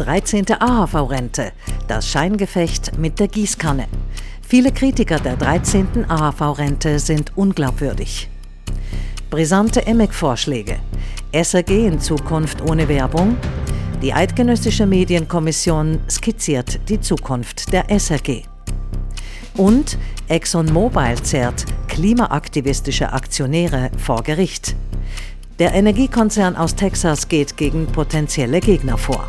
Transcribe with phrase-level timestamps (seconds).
[0.00, 0.46] 13.
[0.58, 1.52] AHV-Rente.
[1.86, 3.86] Das Scheingefecht mit der Gießkanne.
[4.40, 6.10] Viele Kritiker der 13.
[6.10, 8.30] AHV-Rente sind unglaubwürdig.
[9.28, 10.78] Brisante EMEC-Vorschläge.
[11.32, 13.36] SRG in Zukunft ohne Werbung.
[14.00, 18.44] Die Eidgenössische Medienkommission skizziert die Zukunft der SRG.
[19.58, 19.98] Und
[20.28, 24.74] ExxonMobil zerrt klimaaktivistische Aktionäre vor Gericht.
[25.58, 29.28] Der Energiekonzern aus Texas geht gegen potenzielle Gegner vor.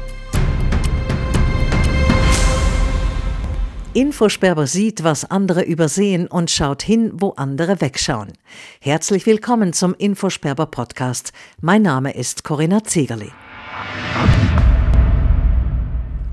[3.93, 8.31] Infosperber sieht, was andere übersehen und schaut hin, wo andere wegschauen.
[8.79, 11.33] Herzlich willkommen zum Infosperber Podcast.
[11.59, 13.33] Mein Name ist Corinna Zegerli.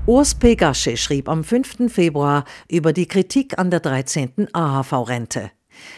[0.05, 1.91] Urs Pegasche schrieb am 5.
[1.91, 4.47] Februar über die Kritik an der 13.
[4.53, 5.51] AHV-Rente.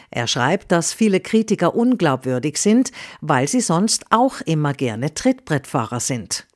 [0.10, 6.48] Er schreibt, dass viele Kritiker unglaubwürdig sind, weil sie sonst auch immer gerne Trittbrettfahrer sind.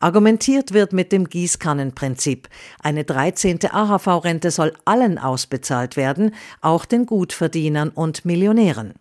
[0.00, 2.48] Argumentiert wird mit dem Gießkannenprinzip.
[2.82, 3.60] Eine 13.
[3.70, 8.94] AHV-Rente soll allen ausbezahlt werden, auch den Gutverdienern und Millionären.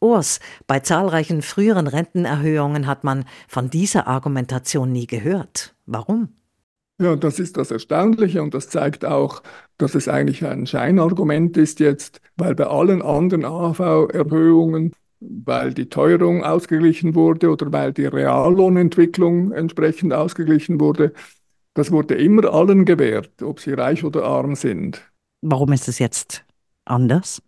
[0.00, 5.74] Urs, bei zahlreichen früheren Rentenerhöhungen hat man von dieser Argumentation nie gehört.
[5.86, 6.28] Warum?
[7.00, 9.42] Ja, das ist das Erstaunliche und das zeigt auch,
[9.78, 14.92] dass es eigentlich ein Scheinargument ist jetzt, weil bei allen anderen AHV-Erhöhungen,
[15.28, 21.12] weil die Teuerung ausgeglichen wurde oder weil die Reallohnentwicklung entsprechend ausgeglichen wurde,
[21.74, 25.02] das wurde immer allen gewährt, ob sie reich oder arm sind.
[25.42, 26.44] Warum ist es jetzt
[26.84, 27.42] anders?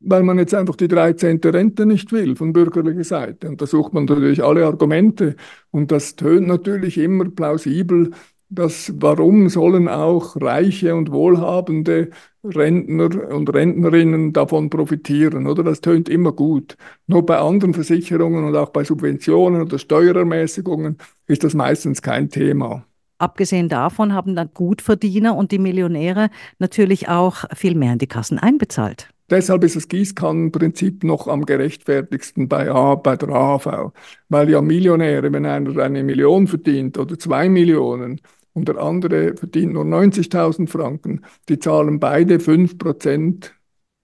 [0.00, 1.40] Weil man jetzt einfach die 13.
[1.42, 3.48] Rente nicht will von bürgerlicher Seite.
[3.48, 5.36] Und da sucht man natürlich alle Argumente.
[5.70, 8.10] Und das tönt natürlich immer plausibel,
[8.48, 12.10] dass warum sollen auch reiche und wohlhabende
[12.54, 15.62] Rentner und Rentnerinnen davon profitieren, oder?
[15.62, 16.76] Das tönt immer gut.
[17.06, 22.84] Nur bei anderen Versicherungen und auch bei Subventionen oder Steuerermäßigungen ist das meistens kein Thema.
[23.18, 28.38] Abgesehen davon haben dann Gutverdiener und die Millionäre natürlich auch viel mehr in die Kassen
[28.38, 29.08] einbezahlt.
[29.28, 33.92] Deshalb ist das Gießkannenprinzip noch am gerechtfertigsten bei, A, bei der AHV.
[34.28, 38.20] Weil ja Millionäre, wenn einer eine Million verdient oder zwei Millionen,
[38.56, 41.20] und der andere verdient nur 90.000 Franken.
[41.50, 43.50] Die zahlen beide 5%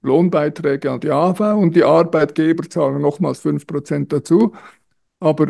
[0.03, 4.53] Lohnbeiträge an die AV und die Arbeitgeber zahlen nochmals 5% dazu.
[5.21, 5.47] Aber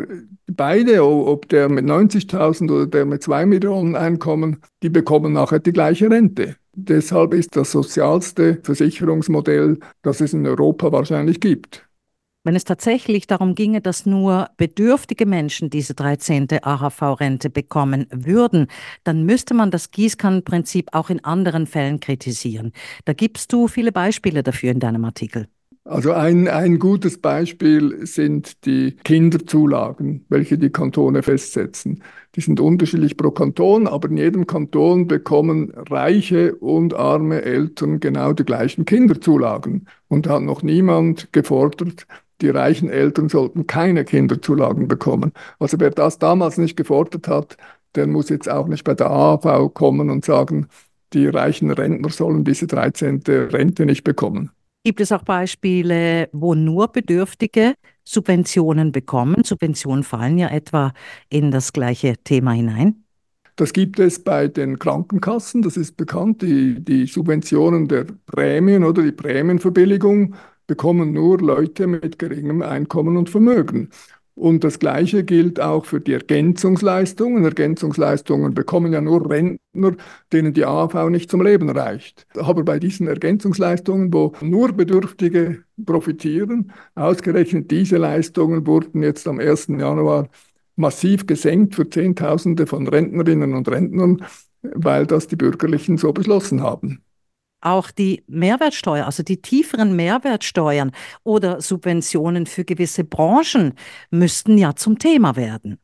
[0.47, 5.73] beide, ob der mit 90.000 oder der mit 2 Millionen Einkommen, die bekommen nachher die
[5.73, 6.55] gleiche Rente.
[6.73, 11.85] Deshalb ist das sozialste Versicherungsmodell, das es in Europa wahrscheinlich gibt.
[12.45, 16.47] Wenn es tatsächlich darum ginge, dass nur bedürftige Menschen diese 13.
[16.61, 18.67] AHV-Rente bekommen würden,
[19.05, 22.73] dann müsste man das Gießkannenprinzip auch in anderen Fällen kritisieren.
[23.05, 25.47] Da gibst du viele Beispiele dafür in deinem Artikel.
[25.85, 32.01] Also ein, ein gutes Beispiel sind die Kinderzulagen, welche die Kantone festsetzen.
[32.35, 38.31] Die sind unterschiedlich pro Kanton, aber in jedem Kanton bekommen reiche und arme Eltern genau
[38.31, 39.87] die gleichen Kinderzulagen.
[40.07, 42.07] Und da hat noch niemand gefordert,
[42.43, 45.31] die reichen Eltern sollten keine Kinderzulagen bekommen.
[45.59, 47.57] Also wer das damals nicht gefordert hat,
[47.95, 50.67] der muss jetzt auch nicht bei der AHV kommen und sagen,
[51.13, 53.21] die reichen Rentner sollen diese 13.
[53.25, 54.51] Rente nicht bekommen.
[54.83, 59.45] Gibt es auch Beispiele, wo nur Bedürftige Subventionen bekommen?
[59.45, 60.91] Subventionen fallen ja etwa
[61.29, 63.05] in das gleiche Thema hinein.
[63.55, 69.03] Das gibt es bei den Krankenkassen, das ist bekannt, die, die Subventionen der Prämien oder
[69.03, 70.33] die Prämienverbilligung
[70.67, 73.89] bekommen nur Leute mit geringem Einkommen und Vermögen.
[74.35, 77.43] Und das Gleiche gilt auch für die Ergänzungsleistungen.
[77.43, 79.95] Ergänzungsleistungen bekommen ja nur Rentner,
[80.31, 82.25] denen die AHV nicht zum Leben reicht.
[82.35, 89.67] Aber bei diesen Ergänzungsleistungen, wo nur Bedürftige profitieren, ausgerechnet diese Leistungen wurden jetzt am 1.
[89.67, 90.29] Januar
[90.75, 94.25] massiv gesenkt für Zehntausende von Rentnerinnen und Rentnern,
[94.63, 97.03] weil das die Bürgerlichen so beschlossen haben
[97.65, 100.91] auch die Mehrwertsteuer, also die tieferen Mehrwertsteuern
[101.23, 103.73] oder Subventionen für gewisse Branchen
[104.11, 105.79] müssten ja zum Thema werden.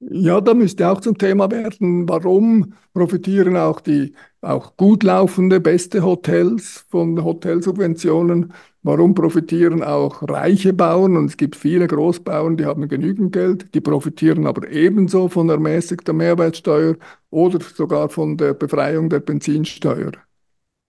[0.00, 6.04] Ja, da müsste auch zum Thema werden, warum profitieren auch die auch gut laufende, beste
[6.04, 8.52] Hotels von Hotelsubventionen?
[8.82, 11.16] Warum profitieren auch reiche Bauern?
[11.16, 16.12] Und es gibt viele Großbauern, die haben genügend Geld, die profitieren aber ebenso von ermäßigter
[16.12, 16.96] Mehrwertsteuer
[17.30, 20.12] oder sogar von der Befreiung der Benzinsteuer.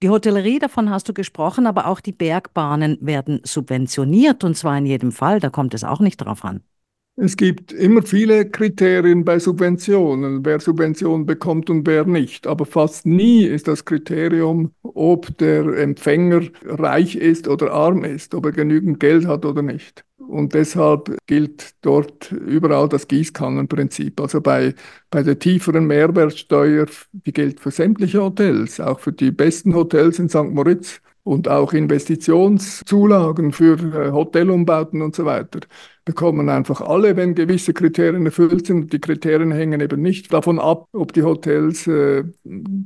[0.02, 4.86] Die Hotellerie, davon hast du gesprochen, aber auch die Bergbahnen werden subventioniert und zwar in
[4.86, 6.64] jedem Fall, da kommt es auch nicht drauf an.
[7.22, 12.48] Es gibt immer viele Kriterien bei Subventionen, wer Subventionen bekommt und wer nicht.
[12.48, 18.46] Aber fast nie ist das Kriterium, ob der Empfänger reich ist oder arm ist, ob
[18.46, 20.06] er genügend Geld hat oder nicht.
[20.18, 24.22] Und deshalb gilt dort überall das Gießkannenprinzip.
[24.22, 24.74] Also bei,
[25.10, 30.30] bei der tieferen Mehrwertsteuer, die gilt für sämtliche Hotels, auch für die besten Hotels in
[30.30, 30.52] St.
[30.52, 35.60] Moritz und auch Investitionszulagen für äh, Hotelumbauten und so weiter
[36.04, 38.92] bekommen einfach alle, wenn gewisse Kriterien erfüllt sind.
[38.92, 42.24] Die Kriterien hängen eben nicht davon ab, ob die Hotels äh,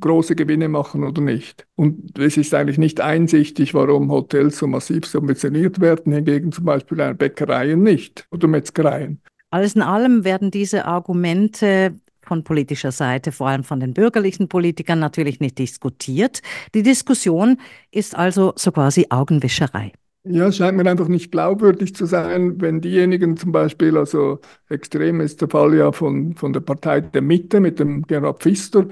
[0.02, 1.66] große Gewinne machen oder nicht.
[1.76, 7.14] Und es ist eigentlich nicht einsichtig, warum Hotels so massiv subventioniert werden, hingegen zum Beispiel
[7.14, 9.22] Bäckereien nicht oder Metzgereien.
[9.52, 15.00] Alles in allem werden diese Argumente von politischer Seite, vor allem von den bürgerlichen Politikern,
[15.00, 16.42] natürlich nicht diskutiert.
[16.74, 17.58] Die Diskussion
[17.92, 19.94] ist also so quasi Augenwischerei.
[20.26, 24.40] Ja, es scheint mir einfach nicht glaubwürdig zu sein, wenn diejenigen zum Beispiel, also
[24.70, 28.88] extrem ist der Fall ja von, von der Partei der Mitte mit dem Gerhard Pfister,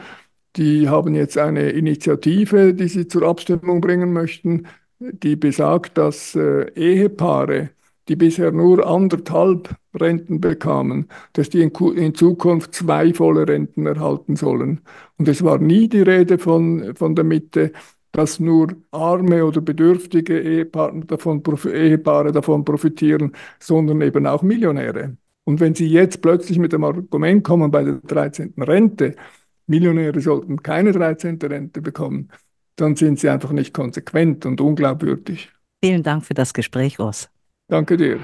[0.57, 4.67] die haben jetzt eine Initiative, die sie zur Abstimmung bringen möchten,
[4.99, 7.69] die besagt, dass äh, Ehepaare,
[8.07, 14.35] die bisher nur anderthalb Renten bekamen, dass die in, in, Zukunft zwei volle Renten erhalten
[14.35, 14.81] sollen.
[15.17, 17.71] Und es war nie die Rede von, von der Mitte,
[18.11, 25.15] dass nur arme oder bedürftige Ehepaare davon, Ehepaare davon profitieren, sondern eben auch Millionäre.
[25.43, 28.53] Und wenn Sie jetzt plötzlich mit dem Argument kommen bei der 13.
[28.57, 29.15] Rente,
[29.67, 31.39] Millionäre sollten keine 13.
[31.41, 32.29] Rente bekommen,
[32.75, 35.51] dann sind Sie einfach nicht konsequent und unglaubwürdig.
[35.83, 37.29] Vielen Dank für das Gespräch, Ross.
[37.71, 38.19] Danke dir.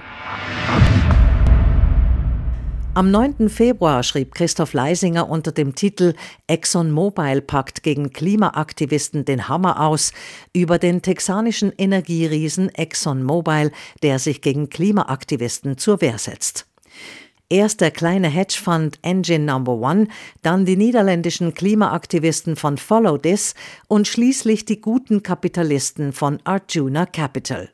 [2.94, 3.48] Am 9.
[3.48, 6.16] Februar schrieb Christoph Leisinger unter dem Titel
[6.48, 10.12] ExxonMobil packt gegen Klimaaktivisten den Hammer aus
[10.52, 13.72] über den texanischen Energieriesen ExxonMobil,
[14.04, 16.68] der sich gegen Klimaaktivisten zur Wehr setzt.
[17.48, 20.10] Erst der kleine Hedgefonds Engine Number One,
[20.42, 23.56] dann die niederländischen Klimaaktivisten von Follow This
[23.88, 27.70] und schließlich die guten Kapitalisten von Arjuna Capital.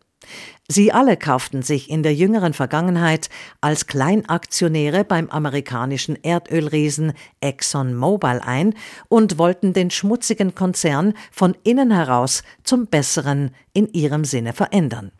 [0.68, 3.30] Sie alle kauften sich in der jüngeren Vergangenheit
[3.62, 8.74] als Kleinaktionäre beim amerikanischen Erdölriesen ExxonMobil ein
[9.10, 15.12] und wollten den schmutzigen Konzern von innen heraus zum Besseren in ihrem Sinne verändern.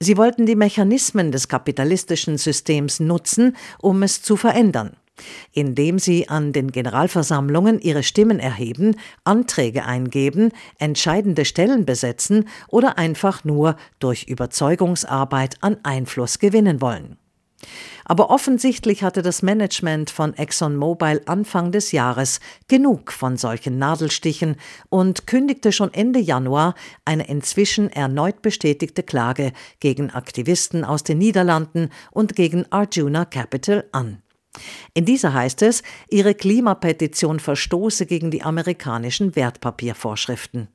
[0.00, 4.96] Sie wollten die Mechanismen des kapitalistischen Systems nutzen, um es zu verändern
[5.52, 13.44] indem sie an den Generalversammlungen ihre Stimmen erheben, Anträge eingeben, entscheidende Stellen besetzen oder einfach
[13.44, 17.16] nur durch Überzeugungsarbeit an Einfluss gewinnen wollen.
[18.04, 24.56] Aber offensichtlich hatte das Management von ExxonMobil Anfang des Jahres genug von solchen Nadelstichen
[24.88, 26.74] und kündigte schon Ende Januar
[27.04, 34.22] eine inzwischen erneut bestätigte Klage gegen Aktivisten aus den Niederlanden und gegen Arjuna Capital an.
[34.94, 40.68] In dieser heißt es, ihre Klimapetition verstoße gegen die amerikanischen Wertpapiervorschriften.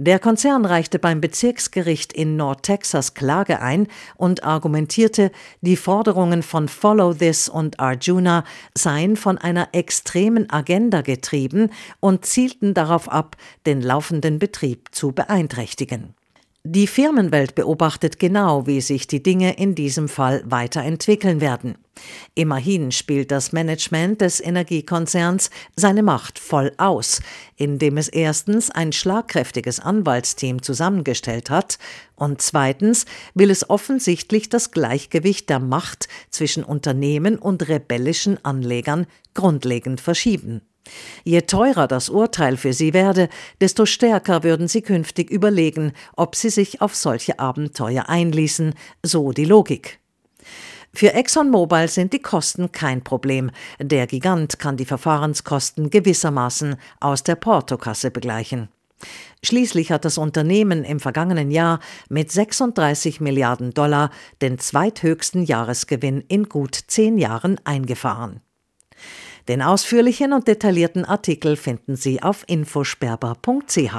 [0.00, 7.14] Der Konzern reichte beim Bezirksgericht in Nordtexas Klage ein und argumentierte, die Forderungen von Follow
[7.14, 8.44] This und Arjuna
[8.76, 13.36] seien von einer extremen Agenda getrieben und zielten darauf ab,
[13.66, 16.14] den laufenden Betrieb zu beeinträchtigen.
[16.70, 21.78] Die Firmenwelt beobachtet genau, wie sich die Dinge in diesem Fall weiterentwickeln werden.
[22.34, 27.22] Immerhin spielt das Management des Energiekonzerns seine Macht voll aus,
[27.56, 31.78] indem es erstens ein schlagkräftiges Anwaltsteam zusammengestellt hat
[32.16, 40.02] und zweitens will es offensichtlich das Gleichgewicht der Macht zwischen Unternehmen und rebellischen Anlegern grundlegend
[40.02, 40.60] verschieben.
[41.24, 43.28] Je teurer das Urteil für sie werde,
[43.60, 49.44] desto stärker würden sie künftig überlegen, ob sie sich auf solche Abenteuer einließen, so die
[49.44, 50.00] Logik.
[50.94, 53.50] Für ExxonMobil sind die Kosten kein Problem.
[53.78, 58.68] Der Gigant kann die Verfahrenskosten gewissermaßen aus der Portokasse begleichen.
[59.44, 64.10] Schließlich hat das Unternehmen im vergangenen Jahr mit 36 Milliarden Dollar
[64.42, 68.40] den zweithöchsten Jahresgewinn in gut zehn Jahren eingefahren.
[69.48, 73.94] Den ausführlichen und detaillierten Artikel finden Sie auf infosperber.ch.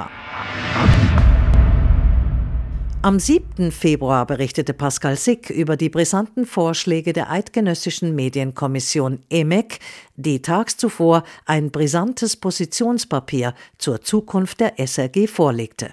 [3.02, 3.72] Am 7.
[3.72, 9.80] Februar berichtete Pascal Sick über die brisanten Vorschläge der Eidgenössischen Medienkommission EMEC,
[10.14, 15.90] die tags zuvor ein brisantes Positionspapier zur Zukunft der SRG vorlegte.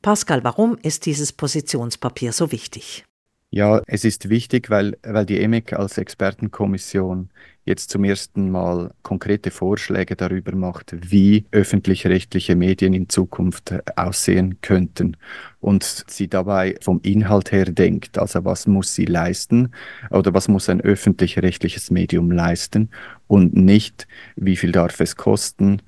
[0.00, 3.04] Pascal, warum ist dieses Positionspapier so wichtig?
[3.50, 7.30] Ja, es ist wichtig, weil, weil die EMIC als Expertenkommission
[7.64, 14.60] jetzt zum ersten Mal konkrete Vorschläge darüber macht, wie öffentlich-rechtliche Medien in Zukunft äh, aussehen
[14.60, 15.16] könnten
[15.60, 19.72] und sie dabei vom Inhalt her denkt, also was muss sie leisten
[20.10, 22.90] oder was muss ein öffentlich-rechtliches Medium leisten
[23.26, 24.06] und nicht,
[24.36, 25.80] wie viel darf es kosten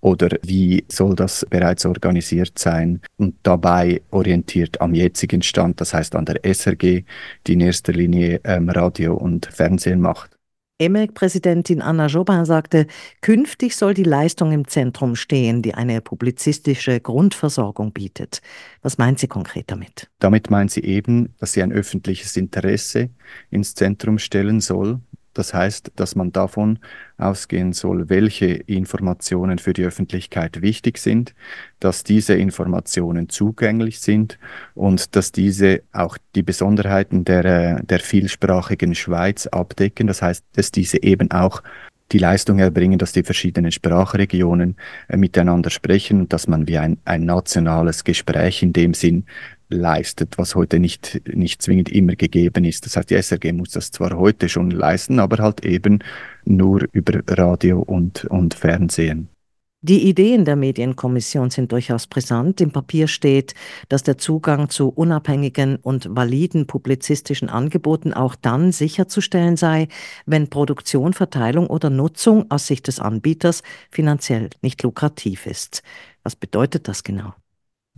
[0.00, 6.14] oder wie soll das bereits organisiert sein und dabei orientiert am jetzigen Stand, das heißt
[6.16, 7.04] an der SRG,
[7.46, 10.41] die in erster Linie ähm, Radio und Fernsehen macht.
[10.78, 12.86] EMEC-Präsidentin Anna Jobin sagte,
[13.20, 18.42] künftig soll die Leistung im Zentrum stehen, die eine publizistische Grundversorgung bietet.
[18.82, 20.10] Was meint sie konkret damit?
[20.18, 23.10] Damit meint sie eben, dass sie ein öffentliches Interesse
[23.50, 25.00] ins Zentrum stellen soll
[25.34, 26.78] das heißt, dass man davon
[27.16, 31.34] ausgehen soll, welche Informationen für die Öffentlichkeit wichtig sind,
[31.80, 34.38] dass diese Informationen zugänglich sind
[34.74, 40.06] und dass diese auch die Besonderheiten der, äh, der vielsprachigen Schweiz abdecken.
[40.06, 41.62] Das heißt, dass diese eben auch
[42.12, 44.76] die Leistung erbringen, dass die verschiedenen Sprachregionen
[45.08, 49.24] äh, miteinander sprechen und dass man wie ein, ein nationales Gespräch in dem Sinn
[49.72, 52.86] leistet, was heute nicht, nicht zwingend immer gegeben ist.
[52.86, 56.00] Das heißt, die SRG muss das zwar heute schon leisten, aber halt eben
[56.44, 59.28] nur über Radio und, und Fernsehen.
[59.84, 62.60] Die Ideen der Medienkommission sind durchaus brisant.
[62.60, 63.54] Im Papier steht,
[63.88, 69.88] dass der Zugang zu unabhängigen und validen publizistischen Angeboten auch dann sicherzustellen sei,
[70.24, 75.82] wenn Produktion, Verteilung oder Nutzung aus Sicht des Anbieters finanziell nicht lukrativ ist.
[76.22, 77.34] Was bedeutet das genau?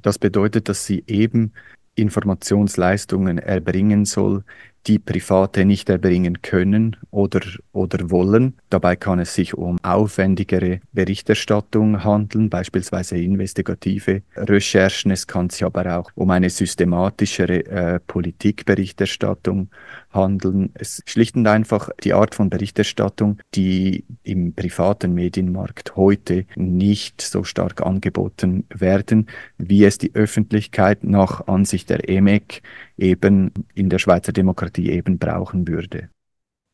[0.04, 1.54] Das bedeutet, dass sie eben
[1.94, 4.44] Informationsleistungen erbringen soll,
[4.86, 7.40] die Private nicht erbringen können oder,
[7.72, 8.54] oder wollen.
[8.70, 15.10] Dabei kann es sich um aufwendigere Berichterstattung handeln, beispielsweise investigative Recherchen.
[15.10, 19.70] Es kann sich aber auch um eine systematischere äh, Politikberichterstattung
[20.12, 20.70] handeln.
[20.74, 27.44] Es schlicht und einfach die Art von Berichterstattung, die im privaten Medienmarkt heute nicht so
[27.44, 29.26] stark angeboten werden,
[29.58, 32.62] wie es die Öffentlichkeit nach Ansicht der EMEC
[32.96, 36.10] eben in der Schweizer Demokratie eben brauchen würde.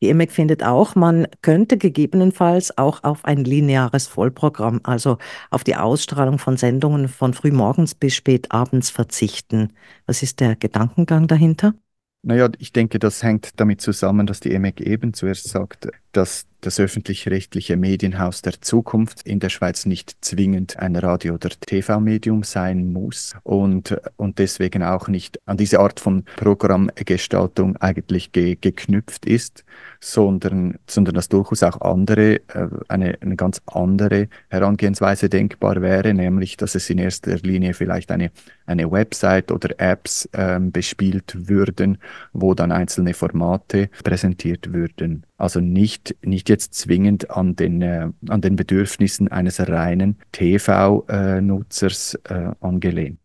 [0.01, 5.19] Die EMEC findet auch, man könnte gegebenenfalls auch auf ein lineares Vollprogramm, also
[5.51, 9.73] auf die Ausstrahlung von Sendungen von frühmorgens bis spät abends verzichten.
[10.07, 11.75] Was ist der Gedankengang dahinter?
[12.23, 16.79] Naja, ich denke, das hängt damit zusammen, dass die EMEC eben zuerst sagt, dass das
[16.79, 23.33] öffentlich-rechtliche Medienhaus der Zukunft in der Schweiz nicht zwingend ein Radio- oder TV-Medium sein muss
[23.43, 29.65] und, und deswegen auch nicht an diese Art von Programmgestaltung eigentlich ge geknüpft ist,
[29.99, 36.57] sondern, sondern dass durchaus auch andere, äh, eine, eine ganz andere Herangehensweise denkbar wäre, nämlich
[36.57, 38.31] dass es in erster Linie vielleicht eine,
[38.67, 41.97] eine Website oder Apps ähm, bespielt würden,
[42.33, 45.25] wo dann einzelne Formate präsentiert würden.
[45.41, 52.51] Also nicht, nicht jetzt zwingend an den, äh, an den Bedürfnissen eines reinen TV-Nutzers äh,
[52.59, 53.17] angelehnt.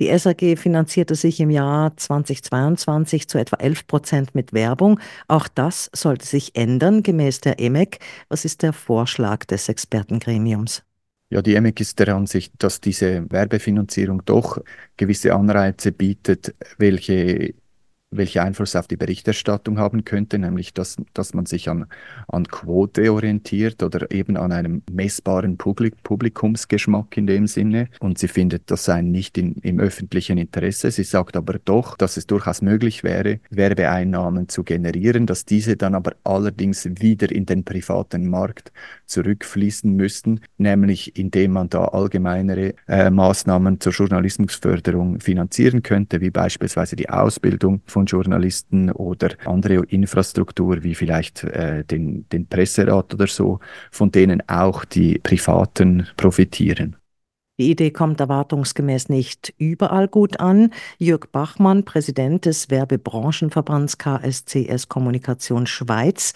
[0.00, 4.98] Die SAG finanzierte sich im Jahr 2022 zu etwa 11 Prozent mit Werbung.
[5.26, 7.98] Auch das sollte sich ändern, gemäß der EMEC.
[8.30, 10.84] Was ist der Vorschlag des Expertengremiums?
[11.28, 14.58] Ja, die EMEC ist der Ansicht, dass diese Werbefinanzierung doch
[14.96, 17.52] gewisse Anreize bietet, welche
[18.10, 21.86] welche Einfluss auf die Berichterstattung haben könnte, nämlich dass, dass man sich an,
[22.28, 27.88] an Quote orientiert oder eben an einem messbaren Publik Publikumsgeschmack in dem Sinne.
[28.00, 30.90] Und sie findet, das sei nicht in, im öffentlichen Interesse.
[30.90, 35.94] Sie sagt aber doch, dass es durchaus möglich wäre, Werbeeinnahmen zu generieren, dass diese dann
[35.94, 38.72] aber allerdings wieder in den privaten Markt
[39.06, 46.96] zurückfließen müssten, nämlich indem man da allgemeinere äh, Maßnahmen zur Journalismusförderung finanzieren könnte, wie beispielsweise
[46.96, 53.60] die Ausbildung von Journalisten oder andere Infrastruktur wie vielleicht äh, den, den Presserat oder so,
[53.90, 56.96] von denen auch die Privaten profitieren.
[57.60, 60.72] Die Idee kommt erwartungsgemäß nicht überall gut an.
[60.98, 66.34] Jörg Bachmann, Präsident des Werbebranchenverbands KSCS Kommunikation Schweiz,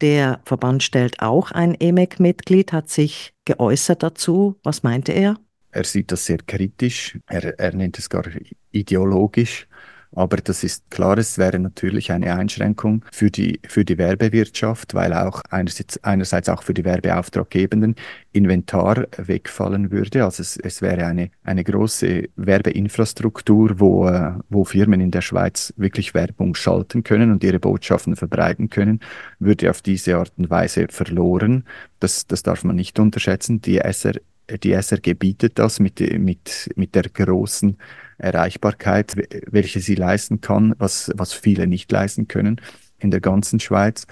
[0.00, 4.56] der Verband stellt auch ein EMEC-Mitglied, hat sich geäußert dazu.
[4.64, 5.36] Was meinte er?
[5.70, 7.18] Er sieht das sehr kritisch.
[7.28, 8.24] Er, er nennt es gar
[8.72, 9.68] ideologisch.
[10.14, 15.12] Aber das ist klar, es wäre natürlich eine Einschränkung für die, für die Werbewirtschaft, weil
[15.12, 17.96] auch einerseits, einerseits auch für die Werbeauftraggebenden
[18.32, 20.24] Inventar wegfallen würde.
[20.24, 25.74] Also es, es wäre eine, eine große Werbeinfrastruktur, wo, äh, wo Firmen in der Schweiz
[25.76, 29.00] wirklich Werbung schalten können und ihre Botschaften verbreiten können,
[29.40, 31.64] würde auf diese Art und Weise verloren.
[31.98, 33.60] Das, das darf man nicht unterschätzen.
[33.60, 34.20] Die SR
[34.62, 37.78] die SRG bietet das mit, mit, mit der großen
[38.18, 39.14] Erreichbarkeit,
[39.50, 42.60] welche sie leisten kann, was, was viele nicht leisten können
[42.98, 44.06] in der ganzen Schweiz.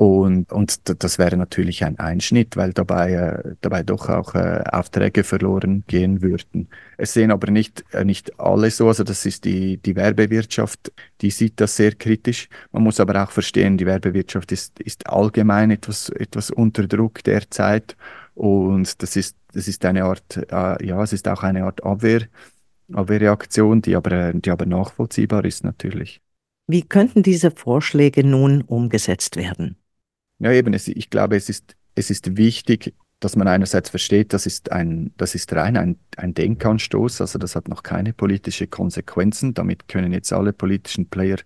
[0.00, 5.24] Und, und das wäre natürlich ein Einschnitt, weil dabei, äh, dabei doch auch äh, Aufträge
[5.24, 6.70] verloren gehen würden.
[6.96, 11.30] Es sehen aber nicht, äh, nicht alle so, also das ist die, die Werbewirtschaft, die
[11.30, 12.48] sieht das sehr kritisch.
[12.72, 17.94] Man muss aber auch verstehen, die Werbewirtschaft ist, ist allgemein etwas, etwas unter Druck derzeit
[18.40, 22.22] und das ist, das ist eine Art, äh, ja, es ist auch eine Art Abwehr,
[22.90, 26.22] Abwehrreaktion, die aber, die aber nachvollziehbar ist natürlich.
[26.66, 29.76] Wie könnten diese Vorschläge nun umgesetzt werden?
[30.38, 34.46] Ja, eben, es, ich glaube, es ist, es ist wichtig, dass man einerseits versteht, das
[34.46, 39.52] ist, ein, das ist rein ein, ein Denkanstoß, also das hat noch keine politische Konsequenzen.
[39.52, 41.36] Damit können jetzt alle politischen Player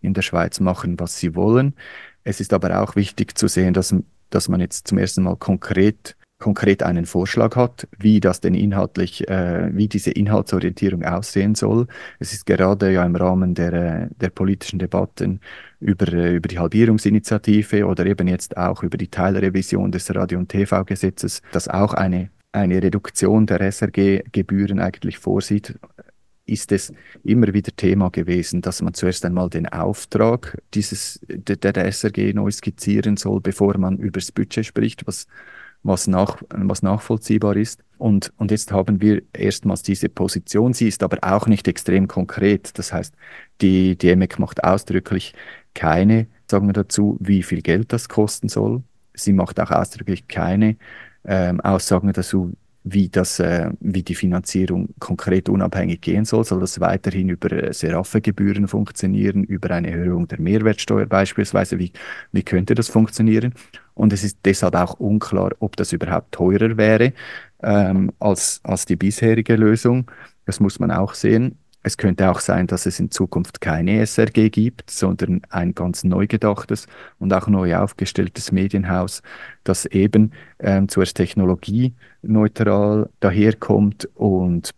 [0.00, 1.74] in der Schweiz machen, was sie wollen.
[2.24, 3.94] Es ist aber auch wichtig zu sehen, dass,
[4.30, 9.28] dass man jetzt zum ersten Mal konkret konkret einen Vorschlag hat, wie das denn inhaltlich,
[9.28, 11.86] äh, wie diese Inhaltsorientierung aussehen soll.
[12.20, 15.40] Es ist gerade ja im Rahmen der, äh, der politischen Debatten
[15.80, 20.48] über, äh, über die Halbierungsinitiative oder eben jetzt auch über die Teilrevision des Radio- und
[20.48, 25.74] TV-Gesetzes, das auch eine, eine Reduktion der SRG-Gebühren eigentlich vorsieht
[26.48, 26.92] ist es
[27.24, 32.50] immer wieder Thema gewesen, dass man zuerst einmal den Auftrag dieses, der, der SRG neu
[32.50, 35.26] skizzieren soll, bevor man über das Budget spricht, was
[35.82, 37.82] was, nach, was nachvollziehbar ist.
[37.98, 40.72] Und, und jetzt haben wir erstmals diese Position.
[40.72, 42.78] Sie ist aber auch nicht extrem konkret.
[42.78, 43.14] Das heißt,
[43.60, 45.34] die, die EMEC macht ausdrücklich
[45.74, 48.82] keine, sagen wir dazu, wie viel Geld das kosten soll.
[49.14, 50.76] Sie macht auch ausdrücklich keine
[51.24, 52.52] ähm, Aussagen dazu,
[52.84, 56.44] wie, das, äh, wie die Finanzierung konkret unabhängig gehen soll.
[56.44, 61.78] Soll das weiterhin über äh, Seraphe-Gebühren funktionieren, über eine Erhöhung der Mehrwertsteuer beispielsweise?
[61.78, 61.92] Wie,
[62.32, 63.54] wie könnte das funktionieren?
[63.98, 67.12] Und es ist deshalb auch unklar, ob das überhaupt teurer wäre
[67.62, 70.08] ähm, als, als die bisherige Lösung.
[70.46, 71.58] Das muss man auch sehen.
[71.82, 76.28] Es könnte auch sein, dass es in Zukunft keine SRG gibt, sondern ein ganz neu
[76.28, 76.86] gedachtes
[77.18, 79.22] und auch neu aufgestelltes Medienhaus,
[79.64, 84.70] das eben ähm, zuerst technologieneutral daherkommt und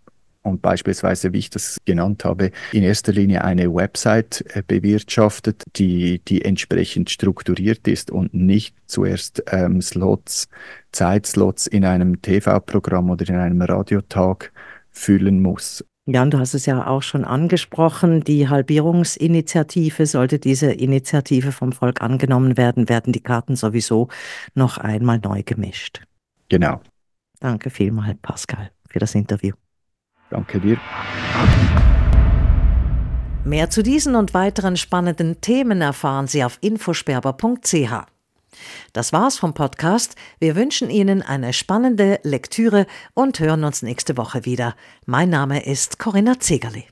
[0.42, 6.20] und beispielsweise, wie ich das genannt habe, in erster Linie eine Website äh, bewirtschaftet, die,
[6.20, 10.48] die entsprechend strukturiert ist und nicht zuerst ähm, Slots,
[10.92, 14.52] Zeitslots in einem TV-Programm oder in einem Radiotag
[14.90, 15.84] füllen muss.
[16.06, 22.00] Jan, du hast es ja auch schon angesprochen, die Halbierungsinitiative, sollte diese Initiative vom Volk
[22.00, 24.08] angenommen werden, werden die Karten sowieso
[24.54, 26.02] noch einmal neu gemischt.
[26.48, 26.80] Genau.
[27.38, 29.54] Danke vielmals, Pascal, für das Interview.
[30.30, 30.78] Danke dir.
[33.44, 38.06] Mehr zu diesen und weiteren spannenden Themen erfahren Sie auf infosperber.ch.
[38.92, 40.16] Das war's vom Podcast.
[40.38, 44.74] Wir wünschen Ihnen eine spannende Lektüre und hören uns nächste Woche wieder.
[45.06, 46.86] Mein Name ist Corinna Zegerli.